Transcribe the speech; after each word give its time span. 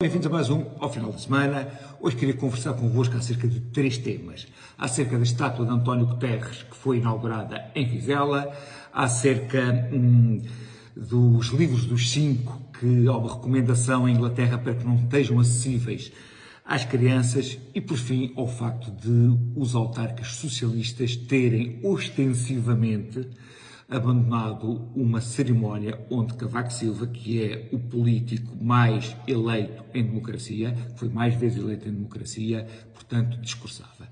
Bem-vindos 0.00 0.28
a 0.28 0.30
mais 0.30 0.48
um 0.48 0.64
ao 0.78 0.92
final 0.92 1.10
da 1.10 1.18
semana. 1.18 1.66
Hoje 2.00 2.14
queria 2.14 2.34
conversar 2.34 2.72
convosco 2.74 3.16
acerca 3.16 3.48
de 3.48 3.58
três 3.58 3.98
temas. 3.98 4.46
Acerca 4.78 5.16
da 5.16 5.24
estátua 5.24 5.66
de 5.66 5.72
António 5.72 6.06
Guterres, 6.06 6.62
que 6.62 6.76
foi 6.76 6.98
inaugurada 6.98 7.68
em 7.74 7.84
Vizela, 7.84 8.56
acerca 8.92 9.90
hum, 9.92 10.40
dos 10.96 11.48
livros 11.48 11.84
dos 11.84 12.12
cinco, 12.12 12.62
que 12.78 13.08
há 13.08 13.16
uma 13.16 13.34
recomendação 13.34 14.08
em 14.08 14.14
Inglaterra 14.14 14.56
para 14.56 14.76
que 14.76 14.86
não 14.86 14.94
estejam 14.94 15.40
acessíveis 15.40 16.12
às 16.64 16.84
crianças, 16.84 17.58
e 17.74 17.80
por 17.80 17.96
fim 17.96 18.32
ao 18.36 18.46
facto 18.46 18.92
de 18.92 19.36
os 19.56 19.74
autarcas 19.74 20.28
socialistas 20.28 21.16
terem 21.16 21.80
ostensivamente 21.82 23.28
abandonado 23.88 24.90
uma 24.94 25.20
cerimónia 25.20 25.98
onde 26.10 26.34
Cavaco 26.34 26.70
Silva, 26.70 27.06
que 27.06 27.42
é 27.42 27.68
o 27.72 27.78
político 27.78 28.62
mais 28.62 29.16
eleito 29.26 29.82
em 29.94 30.04
democracia, 30.04 30.76
foi 30.96 31.08
mais 31.08 31.34
vezes 31.34 31.58
eleito 31.58 31.88
em 31.88 31.92
democracia, 31.92 32.66
portanto, 32.92 33.40
discursava. 33.40 34.08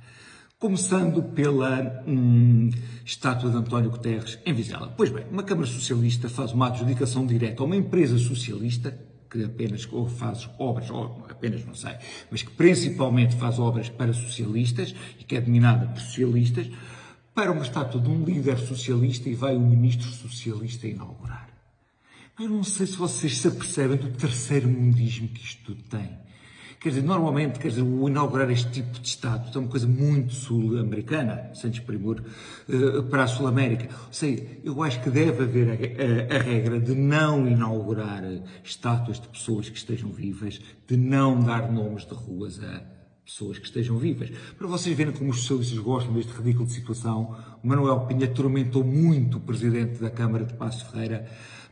Começando 0.59 1.23
pela 1.23 2.03
hum, 2.07 2.71
estátua 3.05 3.51
de 3.51 3.57
António 3.59 3.91
Guterres 3.91 4.39
em 4.47 4.55
Vizela. 4.55 4.95
Pois 4.97 5.11
bem, 5.11 5.27
uma 5.31 5.43
Câmara 5.43 5.67
Socialista 5.67 6.31
faz 6.31 6.53
uma 6.53 6.69
adjudicação 6.69 7.27
direta 7.27 7.63
a 7.63 7.67
uma 7.67 7.77
empresa 7.77 8.17
socialista 8.17 8.99
que 9.31 9.45
apenas 9.45 9.87
ou 9.93 10.09
faz 10.09 10.49
obras, 10.59 10.89
ou 10.89 11.27
apenas 11.29 11.65
não 11.67 11.75
sei, 11.75 11.97
mas 12.31 12.43
que 12.43 12.51
principalmente 12.53 13.37
faz 13.37 13.59
obras 13.59 13.91
para 13.91 14.15
socialistas 14.15 14.95
e 15.19 15.25
que 15.25 15.37
é 15.37 15.41
dominada 15.41 15.87
por 15.89 16.01
socialistas, 16.01 16.71
para 17.37 17.53
uma 17.53 17.63
estátua 17.63 18.01
de 18.01 18.09
um 18.09 18.25
líder 18.25 18.57
socialista 18.57 19.29
e 19.29 19.35
vai 19.35 19.55
o 19.55 19.61
ministro 19.61 20.09
socialista 20.09 20.89
inaugurar. 20.89 21.51
Eu 22.41 22.49
não 22.49 22.65
sei 22.65 22.87
se 22.87 22.97
vocês 22.97 23.37
se 23.37 23.47
apercebem 23.47 23.99
do 23.99 24.11
terceiro 24.13 24.67
mundismo 24.67 25.29
que 25.29 25.45
isto 25.45 25.63
tudo 25.67 25.83
tem. 25.83 26.17
Quer 26.81 26.89
dizer, 26.89 27.03
normalmente, 27.03 27.59
quer 27.59 27.69
dizer, 27.69 27.83
o 27.83 28.09
inaugurar 28.09 28.51
este 28.51 28.71
tipo 28.71 28.99
de 28.99 29.07
estátua 29.07 29.51
é 29.55 29.59
uma 29.59 29.69
coisa 29.69 29.87
muito 29.87 30.33
sul-americana, 30.33 31.51
sem 31.53 31.71
desprimor, 31.71 32.23
uh, 32.71 33.03
para 33.03 33.25
a 33.25 33.27
Sul-América. 33.27 33.95
Ou 34.07 34.13
seja, 34.13 34.43
eu 34.65 34.83
acho 34.83 35.03
que 35.03 35.11
deve 35.11 35.43
haver 35.43 35.69
a, 35.69 36.35
a, 36.35 36.39
a, 36.39 36.43
regra 36.43 36.81
de 36.81 36.95
não 36.95 37.47
inaugurar 37.47 38.23
estátuas 38.65 39.21
de 39.21 39.29
pessoas 39.29 39.69
que 39.69 39.77
estejam 39.77 40.11
vivas, 40.11 40.59
de 40.87 40.97
não 40.97 41.39
dar 41.39 41.71
nomes 41.71 42.07
de 42.07 42.15
ruas 42.15 42.63
a 42.63 42.97
pessoas 43.27 43.59
que 43.59 43.67
estejam 43.67 43.99
vivas. 43.99 44.31
Para 44.57 44.69
vocês 44.69 44.97
verem 44.97 45.13
como 45.13 45.31
os 45.31 45.41
socialistas 45.41 45.79
gostam 45.81 46.15
deste 46.15 46.33
ridículo 46.33 46.65
de 46.65 46.73
situação, 46.73 47.37
Manuel 47.61 48.07
Pinha 48.07 48.27
atormentou 48.27 48.85
muito 48.85 49.39
o 49.39 49.41
presidente 49.41 50.01
da 50.01 50.09
Câmara 50.09 50.45
de 50.45 50.55
Passos 50.55 50.83
Ferreira 50.83 51.29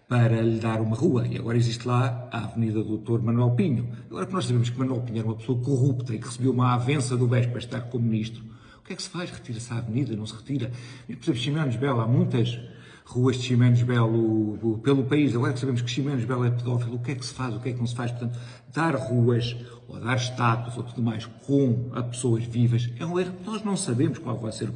para 0.08 0.42
lhe 0.42 0.58
dar 0.58 0.80
uma 0.80 0.96
rua. 0.96 1.28
E 1.28 1.38
agora 1.38 1.56
existe 1.56 1.86
lá 1.86 2.28
a 2.32 2.44
Avenida 2.44 2.82
Doutor 2.82 3.22
Manuel 3.22 3.52
Pinho. 3.52 3.88
Agora 4.10 4.26
que 4.26 4.32
nós 4.32 4.46
sabemos 4.46 4.68
que 4.68 4.78
Manuel 4.78 5.02
Pinho 5.02 5.20
era 5.20 5.28
uma 5.28 5.36
pessoa 5.36 5.58
corrupta 5.62 6.12
e 6.12 6.18
que 6.18 6.26
recebeu 6.26 6.50
uma 6.50 6.74
avença 6.74 7.16
do 7.16 7.28
BES 7.28 7.46
para 7.46 7.58
estar 7.58 7.80
como 7.82 8.04
ministro, 8.04 8.44
o 8.80 8.82
que 8.82 8.92
é 8.92 8.96
que 8.96 9.02
se 9.02 9.08
faz? 9.08 9.30
Retira-se 9.30 9.72
a 9.72 9.78
avenida? 9.78 10.14
Não 10.16 10.26
se 10.26 10.34
retira? 10.34 10.72
E, 11.08 11.14
por 11.14 11.24
exemplo, 11.24 11.40
Ximenes 11.40 11.76
Belo, 11.76 12.00
há 12.00 12.06
muitas 12.06 12.58
ruas 13.04 13.36
de 13.36 13.42
Ximenes 13.42 13.82
Belo 13.82 14.78
pelo 14.82 15.04
país. 15.04 15.34
Agora 15.34 15.52
que 15.52 15.60
sabemos 15.60 15.82
que 15.82 15.90
Ximenes 15.90 16.24
Belo 16.24 16.44
é 16.44 16.50
pedófilo, 16.50 16.96
o 16.96 16.98
que 16.98 17.12
é 17.12 17.14
que 17.14 17.24
se 17.24 17.34
faz? 17.34 17.54
O 17.54 17.60
que 17.60 17.68
é 17.68 17.72
que 17.72 17.78
não 17.78 17.86
se 17.86 17.94
faz? 17.94 18.10
Portanto, 18.10 18.38
dar 18.72 18.96
ruas 18.96 19.56
ou 19.86 20.00
dar 20.00 20.16
estátuas 20.16 20.76
ou 20.76 20.82
tudo 20.82 21.02
mais 21.02 21.26
com 21.46 21.90
a 21.92 22.02
pessoas 22.02 22.44
vivas 22.44 22.90
é 22.98 23.04
um 23.04 23.20
erro. 23.20 23.34
Nós 23.44 23.62
não 23.62 23.76
sabemos 23.76 24.18
qual 24.18 24.38
vai 24.38 24.52
ser 24.52 24.70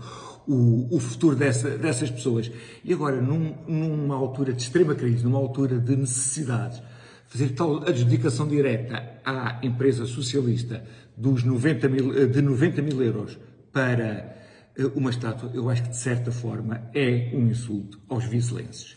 o, 0.47 0.95
o 0.95 1.01
futuro 1.01 1.35
dessa, 1.35 1.71
dessas 1.77 2.11
pessoas. 2.11 2.51
E 2.85 2.93
agora, 2.93 3.21
num, 3.21 3.55
numa 3.67 4.15
altura 4.15 4.53
de 4.53 4.63
extrema 4.63 4.95
crise, 4.95 5.25
numa 5.25 5.39
altura 5.39 5.79
de 5.79 5.97
necessidades, 5.97 6.83
fazer 7.27 7.51
tal 7.51 7.83
adjudicação 7.89 8.47
direta 8.47 9.21
à 9.25 9.59
empresa 9.63 10.07
socialista 10.07 10.85
dos 11.17 11.45
90 11.45 11.89
mil, 11.89 12.29
de 12.29 12.41
90 12.41 12.83
mil 12.83 13.03
euros 13.03 13.39
para 13.73 14.37
uma 14.95 15.11
estátua, 15.11 15.51
eu 15.53 15.69
acho 15.69 15.83
que 15.83 15.89
de 15.91 15.97
certa 15.97 16.31
forma 16.31 16.89
é 16.95 17.31
um 17.35 17.49
insulto 17.49 17.99
aos 18.09 18.25
vizelenses. 18.25 18.97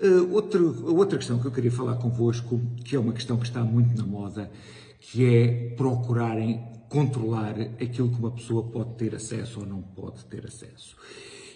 Uh, 0.00 0.32
outro, 0.32 0.94
outra 0.94 1.18
questão 1.18 1.38
que 1.38 1.46
eu 1.46 1.50
queria 1.50 1.72
falar 1.72 1.96
convosco, 1.96 2.60
que 2.84 2.94
é 2.94 2.98
uma 2.98 3.12
questão 3.12 3.36
que 3.36 3.46
está 3.46 3.64
muito 3.64 3.96
na 3.96 4.06
moda, 4.06 4.50
que 5.00 5.24
é 5.24 5.74
procurarem 5.76 6.62
controlar 6.88 7.58
aquilo 7.82 8.08
que 8.08 8.18
uma 8.18 8.30
pessoa 8.30 8.62
pode 8.62 8.94
ter 8.94 9.14
acesso 9.14 9.60
ou 9.60 9.66
não 9.66 9.82
pode 9.82 10.24
ter 10.26 10.46
acesso. 10.46 10.96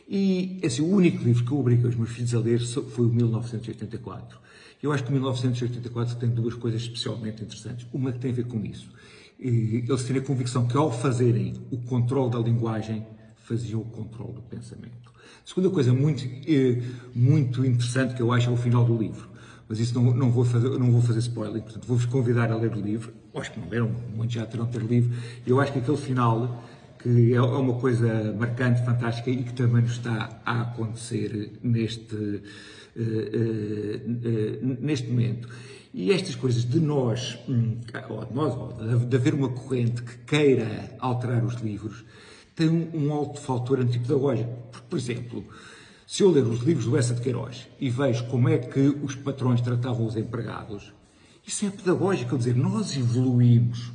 E 0.08 0.60
assim, 0.64 0.82
o 0.82 0.88
único 0.88 1.22
livro 1.22 1.44
que 1.44 1.52
eu 1.52 1.58
obriguei 1.58 1.88
os 1.88 1.96
meus 1.96 2.10
filhos 2.10 2.34
a 2.34 2.38
ler 2.38 2.60
foi 2.60 3.06
o 3.06 3.08
1984. 3.08 4.38
Eu 4.82 4.92
acho 4.92 5.04
que 5.04 5.10
o 5.10 5.12
1984 5.12 6.16
tem 6.16 6.28
duas 6.28 6.54
coisas 6.54 6.82
especialmente 6.82 7.42
interessantes. 7.42 7.86
Uma 7.92 8.12
que 8.12 8.18
tem 8.18 8.32
a 8.32 8.34
ver 8.34 8.46
com 8.46 8.64
isso. 8.64 8.90
Eles 9.38 10.02
têm 10.04 10.18
a 10.18 10.20
convicção 10.20 10.66
que 10.66 10.76
ao 10.76 10.90
fazerem 10.90 11.54
o 11.70 11.78
controle 11.78 12.30
da 12.30 12.38
linguagem, 12.38 13.06
faziam 13.52 13.80
o 13.80 13.84
controle 13.84 14.32
do 14.32 14.42
pensamento. 14.42 15.12
A 15.44 15.46
segunda 15.46 15.68
coisa 15.68 15.92
muito, 15.92 16.24
eh, 16.24 16.82
muito 17.14 17.64
interessante 17.66 18.14
que 18.14 18.22
eu 18.22 18.32
acho 18.32 18.48
é 18.48 18.52
o 18.52 18.56
final 18.56 18.82
do 18.84 18.96
livro, 18.96 19.28
mas 19.68 19.78
isso 19.78 19.94
não, 19.94 20.14
não, 20.14 20.30
vou, 20.30 20.44
fazer, 20.44 20.70
não 20.78 20.90
vou 20.90 21.02
fazer 21.02 21.18
spoiler, 21.18 21.62
portanto 21.62 21.86
vou-vos 21.86 22.06
convidar 22.06 22.50
a 22.50 22.56
ler 22.56 22.72
o 22.72 22.80
livro, 22.80 23.12
acho 23.34 23.52
que 23.52 23.60
não 23.60 23.68
leram, 23.68 23.94
muitos 24.14 24.34
já 24.36 24.46
terão 24.46 24.66
ter 24.66 24.80
livro, 24.80 25.14
eu 25.46 25.60
acho 25.60 25.72
que 25.72 25.80
aquele 25.80 25.98
final, 25.98 26.64
que 26.98 27.32
é, 27.32 27.36
é 27.36 27.42
uma 27.42 27.74
coisa 27.74 28.34
marcante, 28.38 28.82
fantástica 28.84 29.30
e 29.30 29.42
que 29.42 29.52
também 29.52 29.82
nos 29.82 29.92
está 29.92 30.40
a 30.46 30.62
acontecer 30.62 31.58
neste, 31.62 32.14
uh, 32.14 32.40
uh, 32.96 33.10
uh, 34.62 34.76
neste 34.80 35.08
momento. 35.08 35.48
E 35.92 36.10
estas 36.10 36.34
coisas 36.34 36.64
de 36.64 36.80
nós, 36.80 37.38
hum, 37.46 37.76
ou 38.08 38.24
de 38.24 38.34
nós, 38.34 38.54
ou 38.56 38.98
de 38.98 39.14
haver 39.14 39.34
uma 39.34 39.50
corrente 39.50 40.02
que 40.02 40.16
queira 40.18 40.96
alterar 40.98 41.44
os 41.44 41.56
livros, 41.56 42.02
tem 42.54 42.68
um 42.68 43.12
alto 43.12 43.40
fator 43.40 43.80
antipedagógico. 43.80 44.50
Porque, 44.70 44.86
por 44.88 44.98
exemplo, 44.98 45.44
se 46.06 46.22
eu 46.22 46.30
ler 46.30 46.44
os 46.44 46.60
livros 46.60 46.86
do 46.86 46.96
Essa 46.96 47.14
de 47.14 47.20
Queiroz 47.20 47.68
e 47.80 47.88
vejo 47.88 48.26
como 48.26 48.48
é 48.48 48.58
que 48.58 48.80
os 49.02 49.14
patrões 49.14 49.60
tratavam 49.60 50.06
os 50.06 50.16
empregados, 50.16 50.92
isso 51.46 51.66
é 51.66 51.70
pedagógico, 51.70 52.30
quer 52.30 52.36
dizer, 52.36 52.56
nós 52.56 52.96
evoluímos. 52.96 53.90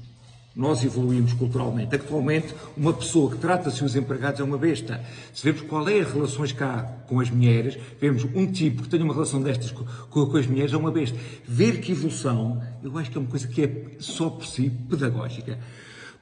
Nós 0.55 0.83
evoluímos 0.83 1.33
culturalmente. 1.33 1.95
Atualmente, 1.95 2.55
uma 2.75 2.91
pessoa 2.91 3.29
que 3.29 3.37
trata-se 3.37 3.83
os 3.83 3.95
empregados 3.95 4.39
é 4.39 4.43
uma 4.43 4.57
besta. 4.57 5.05
Se 5.31 5.43
vemos 5.43 5.61
qual 5.61 5.87
é 5.87 5.99
as 5.99 6.11
relações 6.11 6.51
cá 6.51 6.81
com 7.07 7.19
as 7.19 7.29
mulheres, 7.29 7.77
vemos 8.01 8.23
um 8.23 8.51
tipo 8.51 8.81
que 8.81 8.89
tem 8.89 8.99
uma 9.03 9.13
relação 9.13 9.39
destas 9.39 9.71
com, 9.71 9.85
com 10.09 10.35
as 10.37 10.47
mulheres 10.47 10.73
é 10.73 10.77
uma 10.77 10.91
besta. 10.91 11.15
Ver 11.47 11.79
que 11.79 11.91
evolução, 11.91 12.59
eu 12.83 12.97
acho 12.97 13.11
que 13.11 13.17
é 13.17 13.21
uma 13.21 13.29
coisa 13.29 13.47
que 13.47 13.61
é 13.61 13.85
só 13.99 14.31
por 14.31 14.47
si 14.47 14.71
pedagógica. 14.89 15.59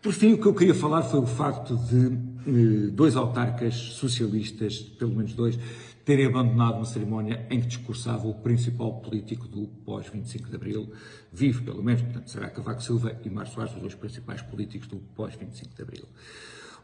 Por 0.06 0.14
fim, 0.14 0.34
o 0.34 0.38
que 0.38 0.46
eu 0.46 0.54
queria 0.54 0.76
falar 0.76 1.02
foi 1.02 1.20
o 1.20 1.26
facto 1.26 1.76
de 1.76 2.06
eh, 2.06 2.92
dois 2.92 3.16
autarcas 3.16 3.74
socialistas, 3.74 4.78
pelo 4.78 5.16
menos 5.16 5.34
dois, 5.34 5.58
terem 6.06 6.28
abandonado 6.28 6.76
uma 6.76 6.86
cerimónia 6.86 7.44
em 7.50 7.60
que 7.60 7.66
discursava 7.66 8.28
o 8.28 8.36
principal 8.36 9.02
político 9.02 9.48
do 9.48 9.66
pós-25 9.84 10.48
de 10.48 10.56
Abril, 10.56 10.92
vivo 11.34 11.64
pelo 11.64 11.82
menos, 11.82 12.04
portanto 12.04 12.30
será 12.30 12.52
Cavaco 12.52 12.84
Silva 12.84 13.20
e 13.26 13.30
Mário 13.32 13.52
Soares, 13.52 13.74
os 13.74 13.82
dois 13.82 13.96
principais 13.96 14.44
políticos 14.44 14.88
do 14.88 14.98
pós-25 15.16 15.76
de 15.76 15.82
Abril. 15.82 16.06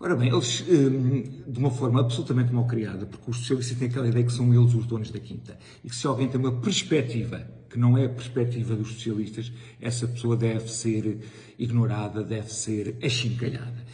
Ora 0.03 0.15
bem, 0.15 0.29
eles, 0.29 0.65
eh, 0.67 1.29
de 1.47 1.59
uma 1.59 1.69
forma 1.69 1.99
absolutamente 1.99 2.51
mal 2.51 2.65
criada, 2.65 3.05
porque 3.05 3.29
os 3.29 3.37
socialistas 3.37 3.77
têm 3.77 3.87
aquela 3.87 4.07
ideia 4.07 4.25
que 4.25 4.33
são 4.33 4.51
eles 4.51 4.73
os 4.73 4.87
donos 4.87 5.11
da 5.11 5.19
quinta, 5.19 5.55
e 5.83 5.89
que 5.89 5.95
se 5.95 6.07
alguém 6.07 6.27
tem 6.27 6.39
uma 6.39 6.53
perspectiva 6.53 7.47
que 7.69 7.77
não 7.77 7.95
é 7.95 8.05
a 8.05 8.09
perspectiva 8.09 8.75
dos 8.75 8.93
socialistas, 8.93 9.53
essa 9.79 10.07
pessoa 10.07 10.35
deve 10.35 10.71
ser 10.71 11.19
ignorada, 11.59 12.23
deve 12.23 12.51
ser 12.51 12.97
achincalhada. 13.03 13.85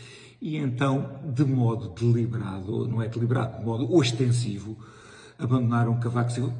E 0.42 0.56
então, 0.56 1.20
de 1.26 1.44
modo 1.44 1.90
deliberado, 1.90 2.88
não 2.88 3.02
é 3.02 3.10
deliberado, 3.10 3.60
de 3.60 3.66
modo 3.66 3.94
ostensivo, 3.94 4.78
abandonaram 5.38 6.00
Cavaco 6.00 6.32
Silva. 6.32 6.54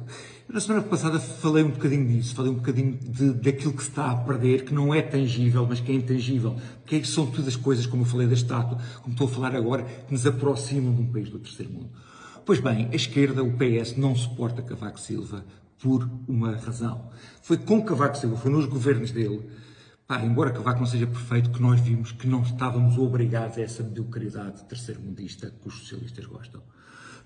Na 0.48 0.60
semana 0.60 0.82
passada 0.82 1.18
falei 1.18 1.62
um 1.62 1.70
bocadinho 1.70 2.06
disso, 2.08 2.34
falei 2.34 2.50
um 2.50 2.54
bocadinho 2.54 2.96
de, 2.96 3.34
daquilo 3.34 3.74
que 3.74 3.82
se 3.82 3.90
está 3.90 4.10
a 4.10 4.16
perder, 4.16 4.64
que 4.64 4.72
não 4.72 4.94
é 4.94 5.02
tangível, 5.02 5.66
mas 5.68 5.80
que 5.80 5.92
é 5.92 5.94
intangível. 5.94 6.56
Porque 6.80 6.96
é 6.96 7.04
são 7.04 7.26
todas 7.26 7.48
as 7.48 7.56
coisas, 7.56 7.86
como 7.86 8.02
eu 8.02 8.06
falei 8.06 8.26
da 8.26 8.34
estátua, 8.34 8.78
como 9.02 9.12
estou 9.12 9.26
a 9.26 9.30
falar 9.30 9.54
agora, 9.54 9.82
que 9.82 10.12
nos 10.12 10.26
aproximam 10.26 10.94
de 10.94 11.02
um 11.02 11.12
país 11.12 11.28
do 11.28 11.38
terceiro 11.38 11.72
mundo. 11.72 11.90
Pois 12.46 12.60
bem, 12.60 12.88
a 12.90 12.96
esquerda, 12.96 13.42
o 13.42 13.52
PS, 13.58 13.96
não 13.98 14.16
suporta 14.16 14.62
Cavaco 14.62 14.98
Silva 14.98 15.44
por 15.78 16.08
uma 16.26 16.56
razão. 16.56 17.10
Foi 17.42 17.58
com 17.58 17.84
Cavaco 17.84 18.16
Silva, 18.16 18.36
foi 18.36 18.50
nos 18.50 18.64
governos 18.64 19.10
dele, 19.10 19.46
pá, 20.06 20.24
embora 20.24 20.50
Cavaco 20.50 20.80
não 20.80 20.86
seja 20.86 21.06
perfeito, 21.06 21.50
que 21.50 21.60
nós 21.60 21.78
vimos 21.78 22.12
que 22.12 22.26
não 22.26 22.40
estávamos 22.40 22.96
obrigados 22.96 23.58
a 23.58 23.60
essa 23.60 23.82
mediocridade 23.82 24.64
terceiro-mundista 24.64 25.52
que 25.60 25.68
os 25.68 25.74
socialistas 25.74 26.24
gostam. 26.24 26.62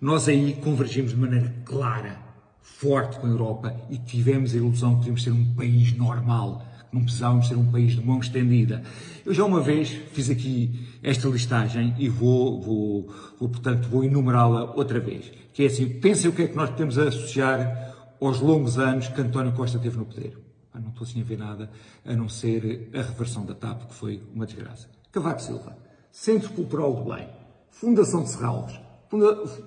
Nós 0.02 0.26
aí 0.26 0.54
convergimos 0.54 1.12
de 1.12 1.16
maneira 1.16 1.54
clara, 1.64 2.18
forte 2.60 3.20
com 3.20 3.28
a 3.28 3.30
Europa 3.30 3.72
e 3.88 3.96
tivemos 3.98 4.52
a 4.52 4.56
ilusão 4.56 4.94
que 4.94 4.96
podíamos 4.96 5.22
ser 5.22 5.30
um 5.30 5.54
país 5.54 5.96
normal, 5.96 6.66
que 6.90 6.96
não 6.96 7.04
precisávamos 7.04 7.46
ser 7.46 7.54
um 7.54 7.70
país 7.70 7.92
de 7.92 8.04
mão 8.04 8.18
estendida. 8.18 8.82
Eu 9.24 9.32
já 9.32 9.44
uma 9.44 9.60
vez 9.60 9.90
fiz 10.12 10.28
aqui 10.28 10.88
esta 11.04 11.28
listagem 11.28 11.94
e 12.00 12.08
vou, 12.08 12.60
vou, 12.60 13.14
vou 13.38 13.48
portanto, 13.48 13.88
vou 13.88 14.02
enumerá-la 14.02 14.74
outra 14.74 14.98
vez. 14.98 15.30
Que 15.52 15.62
é 15.62 15.66
assim, 15.66 15.88
pensem 15.88 16.28
o 16.28 16.32
que 16.32 16.42
é 16.42 16.48
que 16.48 16.56
nós 16.56 16.70
podemos 16.70 16.98
associar 16.98 17.94
aos 18.20 18.40
longos 18.40 18.78
anos 18.78 19.06
que 19.06 19.20
António 19.20 19.52
Costa 19.52 19.78
teve 19.78 19.98
no 19.98 20.04
poder. 20.04 20.36
Pá, 20.72 20.80
não 20.80 20.88
estou 20.88 21.04
assim 21.04 21.20
a 21.20 21.24
ver 21.24 21.38
nada 21.38 21.70
a 22.04 22.12
não 22.12 22.28
ser 22.28 22.90
a 22.92 23.02
reversão 23.02 23.46
da 23.46 23.54
TAP, 23.54 23.86
que 23.86 23.94
foi 23.94 24.20
uma 24.34 24.46
desgraça. 24.46 24.88
Cavaco 25.12 25.40
Silva, 25.40 25.78
Centro 26.10 26.50
Cultural 26.50 26.92
do 26.92 27.04
Belém, 27.04 27.28
Fundação 27.70 28.24
de 28.24 28.30
Serralves, 28.30 28.80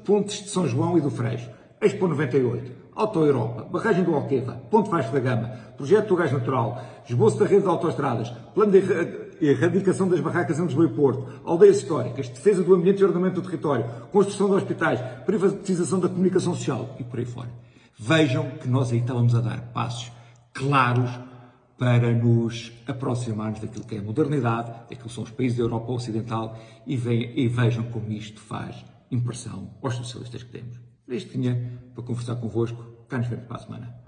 Pontes 0.03 0.44
de 0.44 0.50
São 0.50 0.68
João 0.68 0.97
e 0.97 1.01
do 1.01 1.12
Freixo, 1.12 1.50
Expo 1.81 2.07
98, 2.07 2.71
Auto 2.95 3.19
Europa, 3.19 3.68
Barragem 3.71 4.03
do 4.03 4.15
Alqueva, 4.15 4.53
Ponte 4.71 4.89
Vasco 4.89 5.12
da 5.12 5.19
Gama, 5.19 5.50
Projeto 5.77 6.07
do 6.07 6.15
Gás 6.15 6.31
Natural, 6.31 6.81
Esboço 7.07 7.38
da 7.38 7.45
Rede 7.45 7.63
de 7.63 7.68
Autostradas, 7.68 8.30
Plano 8.53 8.71
de 8.71 9.45
Erradicação 9.45 10.07
das 10.07 10.21
Barracas 10.21 10.57
em 10.57 10.63
Lisboa 10.63 10.86
e 10.86 10.89
Porto, 10.89 11.27
Aldeias 11.44 11.77
Históricas, 11.77 12.30
Defesa 12.30 12.63
do 12.63 12.74
Ambiente 12.74 13.01
e 13.01 13.03
Ordenamento 13.03 13.42
do 13.42 13.45
Território, 13.45 13.86
Construção 14.12 14.47
de 14.47 14.56
Hospitais, 14.56 15.00
Privatização 15.25 16.00
da 16.00 16.07
Comunicação 16.07 16.56
Social. 16.56 16.95
E 16.98 17.03
por 17.03 17.19
aí 17.19 17.25
fora. 17.25 17.50
Vejam 18.00 18.50
que 18.51 18.68
nós 18.68 18.91
aí 18.91 19.00
estávamos 19.00 19.36
a 19.36 19.41
dar 19.41 19.62
passos 19.74 20.12
claros 20.53 21.12
para 21.77 22.13
nos 22.13 22.71
aproximarmos 22.88 23.59
daquilo 23.59 23.86
que 23.86 23.95
é 23.95 24.00
a 24.00 24.01
modernidade, 24.01 24.71
daquilo 24.89 25.09
que 25.09 25.13
são 25.13 25.24
os 25.24 25.31
países 25.31 25.57
da 25.57 25.63
Europa 25.65 25.91
Ocidental. 25.91 26.57
E, 26.88 26.95
vejam 26.95 27.83
como 27.91 28.12
isto 28.12 28.39
faz 28.39 28.83
impressão 29.15 29.77
aos 29.81 29.95
socialistas 29.95 30.44
que 30.44 30.51
temos. 30.51 30.79
Isto 31.07 31.31
tinha 31.31 31.79
para 31.94 32.03
conversar 32.03 32.35
convosco. 32.38 33.06
Cá 33.07 33.17
nos 33.17 33.27
vemos 33.27 33.45
para 33.45 33.57
a 33.57 33.59
semana. 33.59 34.06